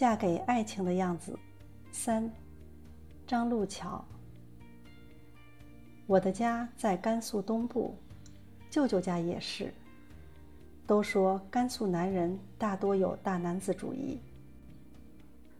[0.00, 1.38] 嫁给爱情的样子，
[1.92, 2.26] 三，
[3.26, 4.02] 张路桥。
[6.06, 7.94] 我的家在甘肃东部，
[8.70, 9.70] 舅舅家也是。
[10.86, 14.18] 都说甘肃男人大多有大男子主义。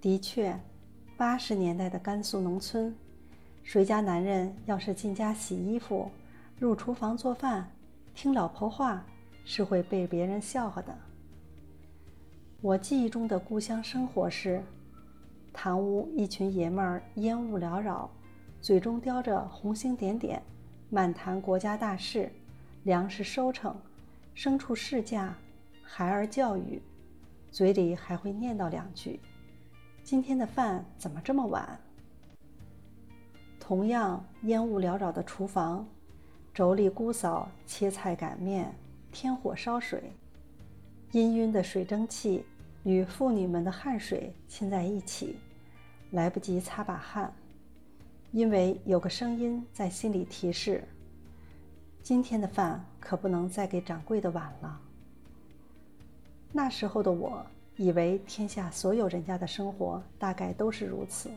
[0.00, 0.56] 的确，
[1.16, 2.94] 八十年代的甘肃农村，
[3.64, 6.08] 谁家男人要是进家洗衣服、
[6.60, 7.68] 入厨房做饭、
[8.14, 9.04] 听老婆话，
[9.44, 10.96] 是会被别人笑话的。
[12.60, 14.60] 我记忆中的故乡生活是：
[15.52, 18.10] 堂屋一群爷们儿烟雾缭绕，
[18.60, 20.42] 嘴中叼着红星点点，
[20.90, 22.28] 满谈国家大事、
[22.82, 23.80] 粮食收成、
[24.34, 25.38] 牲畜市价、
[25.84, 26.82] 孩儿教育，
[27.52, 29.20] 嘴里还会念叨两句
[30.02, 31.78] ：“今天的饭怎么这么晚？”
[33.60, 35.86] 同样烟雾缭绕的厨房，
[36.52, 38.74] 妯娌姑嫂切菜擀面，
[39.12, 40.12] 添火烧水。
[41.10, 42.44] 氤氲的水蒸气
[42.84, 45.38] 与妇女们的汗水亲在一起，
[46.10, 47.32] 来不及擦把汗，
[48.30, 50.84] 因为有个声音在心里提示：
[52.02, 54.80] 今天的饭可不能再给掌柜的晚了。
[56.52, 57.44] 那时候的我
[57.76, 61.30] 以为天下所有人家的生活大概都是如此，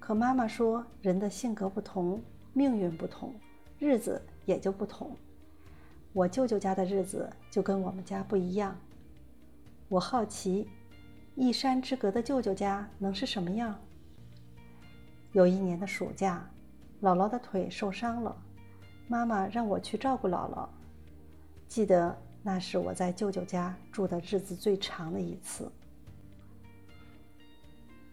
[0.00, 2.20] 可妈妈说人的性格不同，
[2.52, 3.32] 命运不同，
[3.78, 5.16] 日子也就不同。
[6.14, 8.78] 我舅舅家的日子就跟我们家不一样。
[9.88, 10.68] 我好奇，
[11.34, 13.76] 一山之隔的舅舅家能是什么样？
[15.32, 16.48] 有一年的暑假，
[17.02, 18.36] 姥姥的腿受伤了，
[19.08, 20.68] 妈妈让我去照顾姥姥。
[21.66, 25.68] 记得那是我在舅舅家住的日子最长的一次。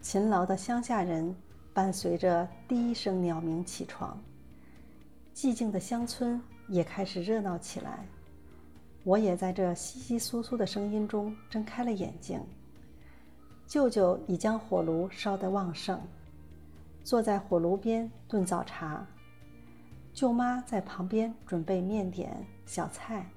[0.01, 1.35] 勤劳的乡下人
[1.71, 4.19] 伴随着第一声鸟鸣起床，
[5.33, 6.41] 寂静的乡村。
[6.67, 8.07] 也开始热闹起来，
[9.03, 12.39] 我也在这稀稀疏疏的声音中睁开了眼睛。
[13.67, 15.99] 舅舅已将火炉烧得旺盛，
[17.03, 19.05] 坐在火炉边炖早茶。
[20.13, 23.29] 舅妈在旁边准备面点小菜。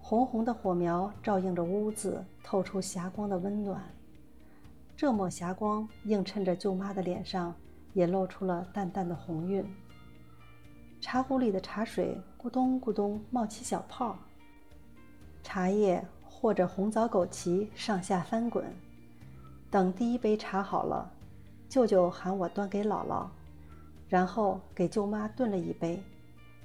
[0.00, 3.80] 红红的火苗照映着屋子，透出霞光的温暖。
[4.96, 7.54] 这抹霞光映衬着舅妈的脸上，
[7.92, 9.64] 也露出了淡淡的红晕。
[11.04, 14.16] 茶壶里的茶水咕咚咕咚冒起小泡，
[15.42, 18.64] 茶叶或者红枣枸杞上下翻滚。
[19.70, 21.12] 等第一杯茶好了，
[21.68, 23.26] 舅舅喊我端给姥姥，
[24.08, 26.02] 然后给舅妈炖了一杯，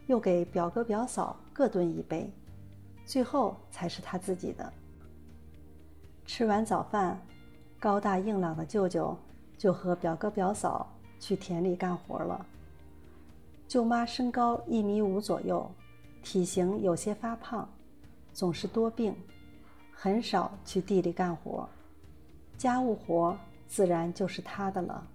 [0.08, 2.32] 又给表哥表嫂各炖一杯，
[3.06, 4.72] 最后才是他自己的。
[6.26, 7.20] 吃完早饭，
[7.78, 9.18] 高大硬朗的舅舅
[9.58, 10.90] 就和表哥表嫂
[11.20, 12.46] 去田里干活了。
[13.70, 15.70] 舅妈身高一米五左右，
[16.24, 17.70] 体型有些发胖，
[18.34, 19.16] 总是多病，
[19.92, 21.70] 很少去地里干活，
[22.58, 23.38] 家务活
[23.68, 25.08] 自然就是她的了。